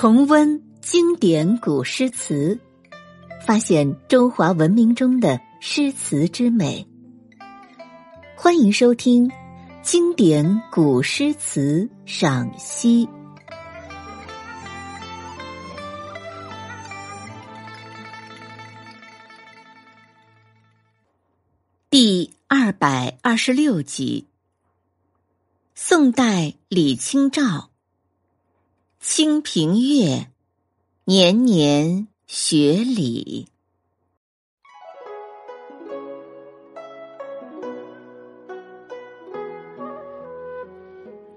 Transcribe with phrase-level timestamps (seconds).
[0.00, 2.56] 重温经典古诗词，
[3.44, 6.86] 发现中华文明中的诗词之美。
[8.36, 9.28] 欢迎收听
[9.82, 13.06] 《经典古诗词赏析》
[21.90, 24.28] 第二百二十六集。
[25.74, 27.42] 宋代李清照
[29.00, 30.06] 《清平乐》，
[31.04, 33.46] 年年学礼。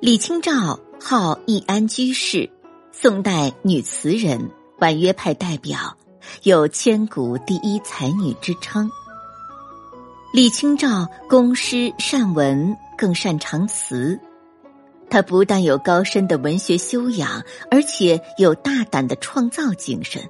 [0.00, 2.50] 李清照号易安居士，
[2.92, 5.96] 宋代女词人，婉约派代表，
[6.42, 8.90] 有千古第一才女之称。
[10.34, 14.20] 李清照工诗善文，更擅长词。
[15.08, 20.22] 他不但有高深的文学修养，而且有大胆的创造精神。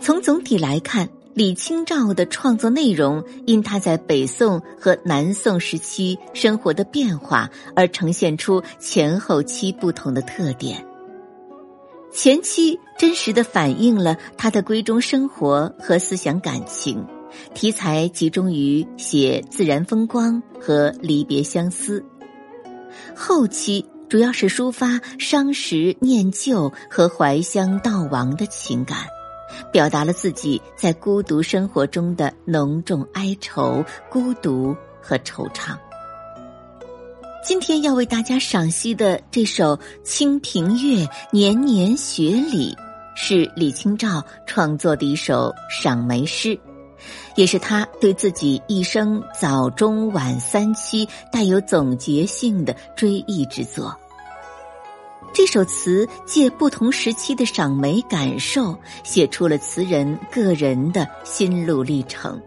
[0.00, 10.84] 从总体来看，李清照的创作内容因他在北宋和南宋时期生活的变化而呈现出前后期不同的特点。
[12.12, 17.06] 前期真实的反映了他的闺中生活和思想感情，
[17.54, 22.04] 题材集中于写自然风光和离别相思。
[23.14, 28.98] 后期主要是抒发伤时念旧和怀乡悼亡的情感，
[29.72, 35.76] 表达了自己在孤独生活中的浓重哀愁、孤独和惆怅。
[37.42, 42.74] 今天要为大家赏析的这首《清平乐·年年雪里》，
[43.16, 46.58] 是李清照创作的一首赏梅诗。
[47.34, 53.96] 也是他对自己一生早中晚三期带有总结性的追忆之作。
[55.32, 62.40] 这首词借不同时期的赏梅感受，写出了词人个人的心路历程。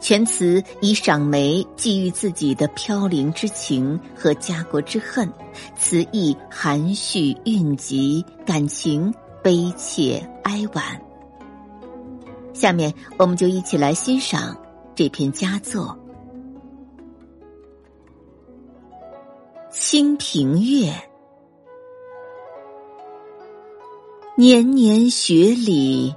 [0.00, 5.28] 全词以赏梅寄予自己的飘零之情和家国之恨，
[5.76, 9.12] 词意含蓄蕴集，感情
[9.42, 11.07] 悲切哀婉。
[12.58, 14.56] 下面，我们就一起来欣赏
[14.96, 15.96] 这篇佳作
[19.72, 20.90] 《清平乐》。
[24.36, 26.12] 年年雪里，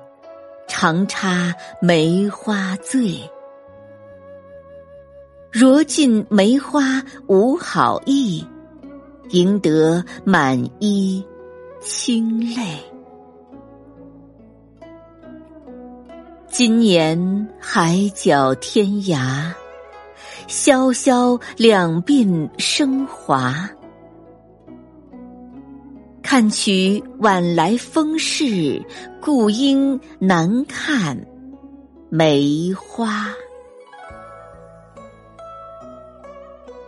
[0.67, 3.19] 常插梅花醉。
[5.51, 8.43] 若尽梅花无好意，
[9.29, 11.23] 赢得满衣
[11.81, 12.90] 清泪。
[16.61, 19.51] 今年海角天涯，
[20.45, 23.67] 萧萧两鬓生华。
[26.21, 28.79] 看取晚来风势，
[29.19, 31.19] 故应难看
[32.11, 33.33] 梅花。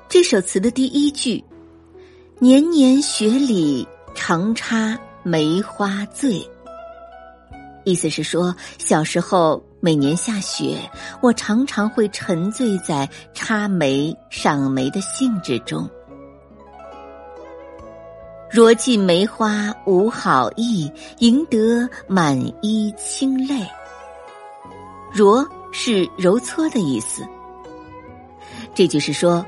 [0.07, 1.43] 这首词的第一句
[2.37, 6.47] “年年雪里，常插梅花醉”。
[7.83, 10.77] 意思是说，小时候每年下雪，
[11.21, 15.89] 我常常会沉醉在插梅、赏梅的兴致中。
[18.49, 23.65] 若尽梅花无好意，赢得满衣清泪。
[25.11, 27.23] 若是揉搓的意思。
[28.75, 29.45] 这就是说，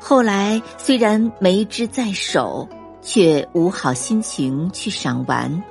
[0.00, 2.68] 后来虽然梅枝在手，
[3.02, 5.62] 却无好心情去赏玩。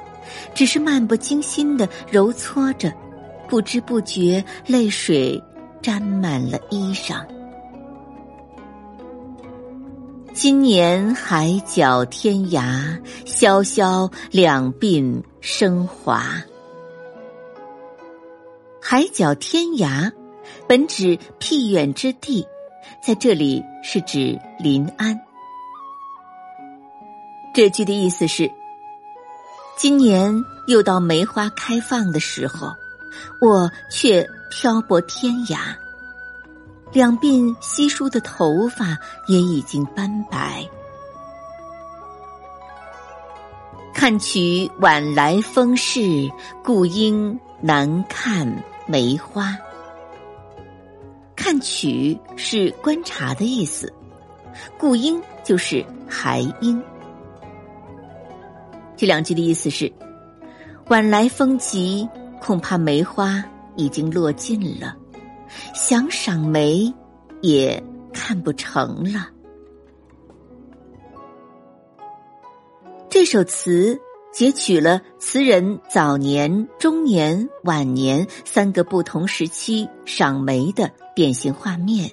[0.54, 2.94] 只是漫不经心的揉搓着，
[3.48, 5.42] 不知不觉泪水
[5.82, 7.26] 沾满了衣裳。
[10.34, 16.24] 今年海角天涯，萧萧两鬓生华。
[18.82, 20.12] 海角天涯，
[20.68, 22.46] 本指僻远之地，
[23.02, 25.20] 在这里是指临安。
[27.54, 28.52] 这句的意思是。
[29.78, 32.74] 今年又到梅花开放的时候，
[33.42, 35.58] 我却漂泊天涯，
[36.94, 40.68] 两鬓稀疏的头发也已经斑白。
[43.94, 46.00] 看取晚来风势，
[46.64, 49.58] 故应难看梅花。
[51.36, 53.92] 看取是观察的意思，
[54.78, 56.82] 故应就是还应。
[58.98, 59.92] 这两句的意思是：
[60.88, 62.08] 晚来风急，
[62.42, 63.44] 恐怕梅花
[63.76, 64.96] 已经落尽了，
[65.74, 66.94] 想赏梅
[67.42, 67.82] 也
[68.14, 69.30] 看不成了。
[73.10, 74.00] 这首词
[74.34, 82.12] 截取了词人早年、中年、晚年三个不同时期赏梅的典型画面，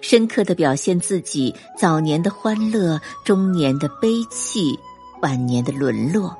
[0.00, 4.78] 深刻的表现自己早年的欢乐、中年的悲戚、
[5.24, 6.36] 晚年的沦落，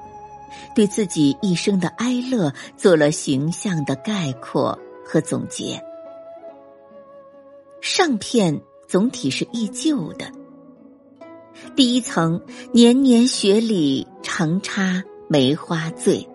[0.75, 5.83] 对自己一生的哀乐做了形象的概括和总结。
[7.81, 10.31] 上片总体是忆旧的。
[11.75, 12.43] 第一层，
[12.73, 16.29] 年年雪里常插梅花醉。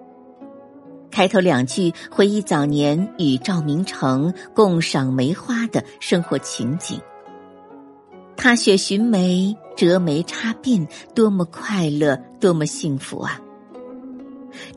[1.11, 6.99] 开头两句回忆早年与赵明诚共赏梅花的生活情景。
[8.39, 13.37] 踏雪寻梅，折梅插鬓，多么快乐，多么幸福啊！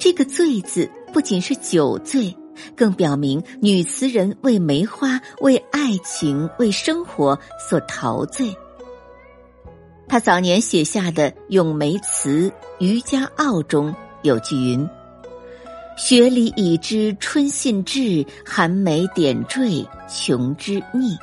[0.00, 2.36] 这个“醉”字不仅是酒醉，
[2.74, 7.38] 更表明女词人为梅花、为爱情、为生活
[7.70, 8.52] 所陶醉。
[10.08, 12.50] 他早年写下的《咏梅词·
[12.80, 14.84] 渔家傲》中有句云
[15.96, 21.16] ：“雪里已知春信至，寒梅点缀琼枝腻。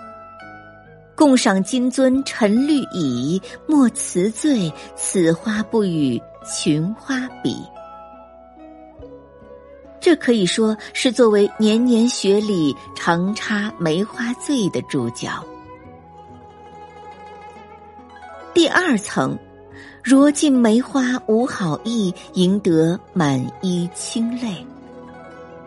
[1.20, 6.18] 共赏金樽沉绿蚁，莫辞醉，此花不与
[6.50, 7.58] 群花比。”
[10.00, 15.30] 这可以说是作为年年雪里常插梅花醉的主角。
[18.54, 19.38] 第二层，
[20.02, 24.66] 若尽梅花无好意，赢得满衣清泪。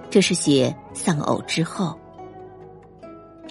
[0.09, 1.95] 这是写丧偶之后。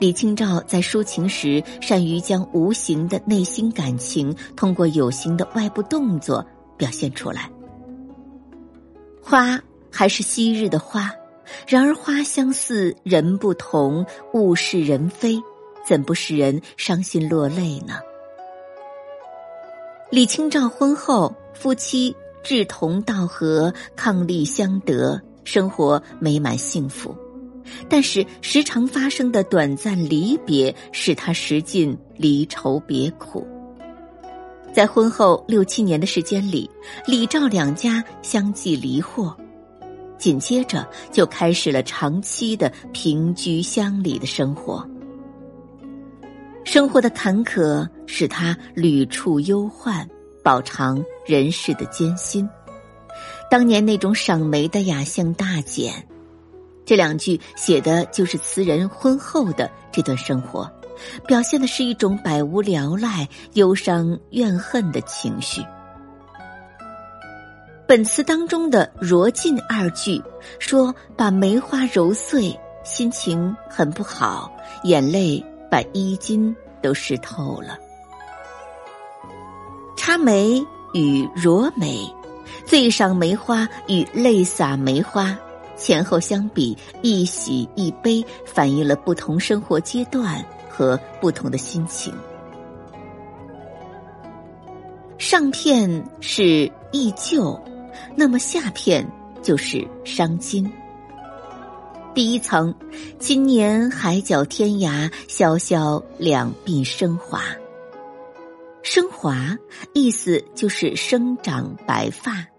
[0.01, 6.44] 李清照在抒情时，善于将无形的内心感情通过有形的外部动作
[6.75, 7.51] 表现出来。
[9.21, 9.62] 花
[9.92, 11.12] 还是昔日的花，
[11.68, 14.03] 然而花相似，人不同，
[14.33, 15.39] 物是人非，
[15.88, 18.00] 怎不使人伤心落泪呢？
[20.09, 27.15] 李清照婚后，夫妻志同道合，伉俪相得，生活美满幸福。
[27.89, 33.45] 但是时常发生的短暂离别，使他识尽离愁别苦。
[34.73, 36.69] 在婚后六七年的时间里，
[37.06, 39.35] 李赵两家相继离祸，
[40.18, 44.88] 紧接着就开始了长期的平居乡里的生活。
[46.63, 50.07] 生活的坎坷使他屡处忧患，
[50.44, 52.47] 饱尝人世的艰辛。
[53.50, 56.07] 当年那种赏梅的雅兴大减。
[56.85, 60.69] 这两句写的就是词人婚后的这段生活，
[61.27, 65.61] 表现的是一种百无聊赖、忧伤怨恨的情绪。
[67.87, 70.21] 本词当中的“若尽”二句，
[70.59, 74.51] 说把梅花揉碎，心情很不好，
[74.83, 75.43] 眼泪。
[75.71, 77.77] 把衣襟都湿透了。
[79.95, 80.61] 插梅
[80.91, 82.13] 与揉梅，
[82.65, 85.33] 醉赏梅花与泪洒梅花，
[85.81, 92.13] 前后相比，一喜一悲，反映了不同生活阶段和不同的心情。
[95.17, 97.59] 上片是忆旧，
[98.15, 99.03] 那么下片
[99.41, 100.71] 就是伤今。
[102.13, 102.75] 第一层，
[103.17, 107.41] 今年海角天涯，潇潇两鬓生华。
[108.83, 109.57] 生华
[109.93, 112.50] 意思就是生长白发。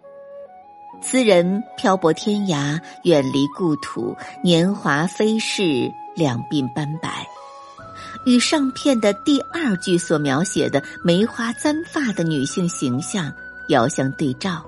[1.03, 7.27] 斯人漂泊天涯，远离故土，年华飞逝，两鬓斑白，
[8.25, 13.33] 与上片的第二句所描写的梅花簪发的女性形象
[13.69, 14.65] 遥相对照。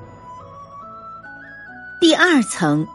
[2.01, 2.87] 第二层。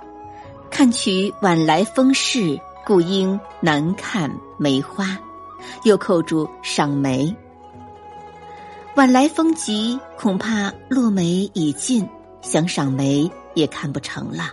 [0.72, 5.18] 看取晚来风势，故应难看梅花。
[5.84, 7.36] 又扣住赏梅。
[8.96, 12.08] 晚来风急，恐怕落梅已尽，
[12.42, 14.52] 想赏梅也看不成了。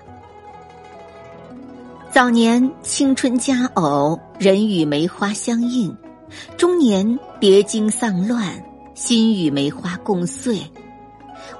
[2.10, 5.94] 早年青春佳偶，人与梅花相映；
[6.56, 8.64] 中年别经丧乱，
[8.94, 10.60] 心与梅花共碎。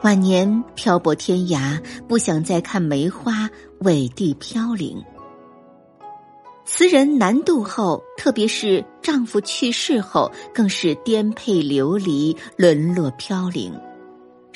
[0.02, 3.48] 晚年漂泊天涯，不想再看梅花
[3.80, 5.02] 委地飘零。
[6.64, 13.72] 词人南渡后，特别是丈夫去世后，更是颠沛流离、沦落飘零。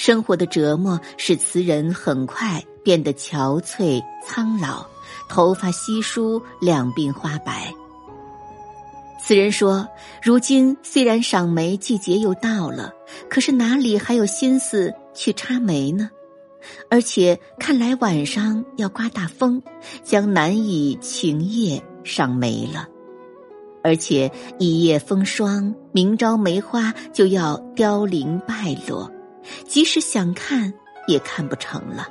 [0.00, 4.86] 生活的折磨使词人很快变得憔悴苍老，
[5.28, 7.70] 头发稀疏，两鬓花白。
[9.22, 9.86] 此人说
[10.24, 12.94] ：“如今虽然赏梅季节又到了，
[13.28, 16.08] 可是哪里还有心思？”去插梅呢，
[16.88, 19.62] 而且看来晚上要刮大风，
[20.02, 22.88] 将难以晴夜赏梅了。
[23.84, 29.10] 而且一夜风霜，明朝梅花就要凋零败落，
[29.66, 30.72] 即使想看
[31.06, 32.08] 也看不成了。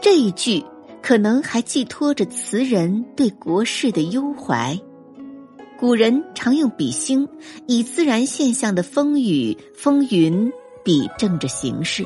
[0.00, 0.64] 这一句
[1.02, 4.78] 可能还寄托着词人对国事的忧怀。
[5.78, 7.28] 古人常用比兴，
[7.66, 10.52] 以自然现象的风雨风云
[10.84, 12.04] 比政治形势。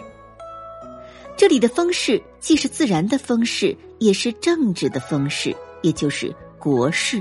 [1.37, 7.21] 这里的风势既是自然的风势，也是政治的风势，也就是国事，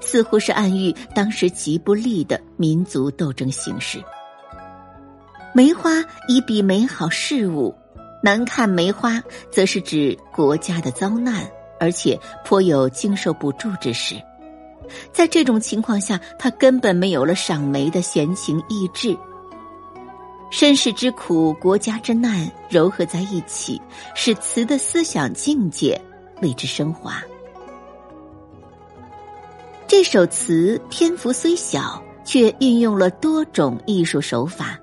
[0.00, 4.02] 似乎是暗喻当时极不利的民族斗争形势。
[5.54, 7.74] 梅花以比美好事物，
[8.22, 11.46] 难看梅花，则是指国家的遭难，
[11.78, 14.16] 而且颇有经受不住之时。
[15.12, 19.14] 在这种情况下，他根本没有了赏梅的闲情逸致。
[20.50, 23.80] 身世之苦，国家之难，糅合在一起，
[24.14, 26.00] 使词的思想境界
[26.40, 27.22] 为之升华。
[29.86, 34.78] 这首词篇幅虽小，却运用了多种艺术手法。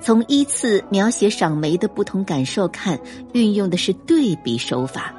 [0.00, 2.98] 从依次描写赏梅的不同感受看，
[3.32, 5.14] 运用的是对比手法。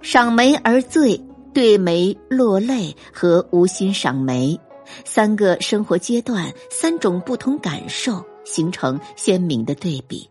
[0.00, 1.20] 赏梅而醉。
[1.54, 4.58] 对梅落泪和无心赏梅，
[5.04, 10.26] 三个生活阶段，三种不同感受，形成鲜明的对比。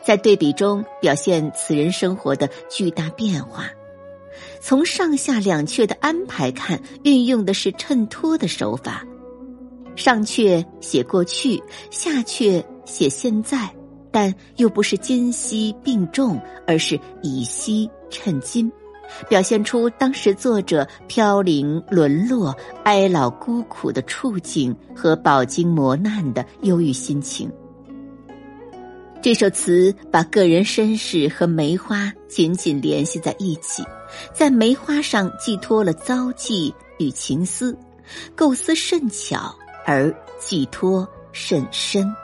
[0.00, 3.68] 在对比中表现此人生活的巨大变化。
[4.60, 9.04] 从上下两阙的安排看，运用的是衬托的手法。
[9.98, 13.68] 上阙写过去，下阙写现在，
[14.12, 18.70] 但又不是今昔并重，而是以昔衬今。
[19.28, 27.50] 表现出当时作者飘零沦落、哀老孤苦的处境和饱经磨难的忧郁心情。
[29.20, 33.82] 这首词把个人身世和梅花紧紧联系在一起，
[34.32, 37.76] 在梅花上寄托了遭际与情思，
[38.36, 39.52] 构思甚巧
[39.90, 42.14] 而寄托甚深。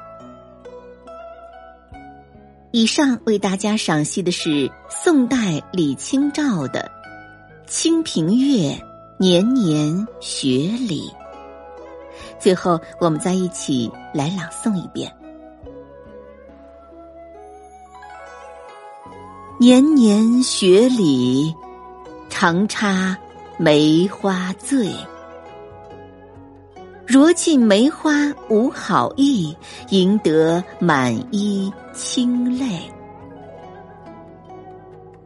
[2.73, 6.90] 以上为大家赏析的是宋代李清照的
[7.71, 8.71] 《清平乐·
[9.18, 11.09] 年年学礼》。
[12.38, 15.11] 最后，我们再一起来朗诵一遍
[19.59, 21.54] ：“年年学礼，
[22.28, 23.16] 常插
[23.56, 24.92] 梅花醉。”
[27.14, 28.11] 若尽梅花
[28.49, 29.56] 无好意，
[29.90, 32.66] 赢得满衣清泪。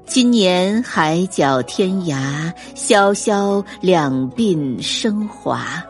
[0.04, 5.82] 今年海角天涯，萧萧两鬓生华。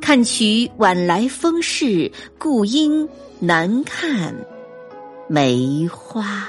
[0.00, 2.08] 看取晚来风势，
[2.38, 3.08] 故应
[3.40, 4.32] 难看
[5.26, 6.48] 梅花。